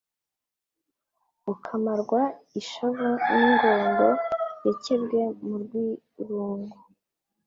Ukamarwa 1.53 2.21
ishavu 2.59 3.09
n' 3.25 3.33
ingondo 3.41 4.07
Yakebwe 4.65 5.21
mu 5.45 5.55
rw' 5.61 5.77
irungu, 6.21 6.77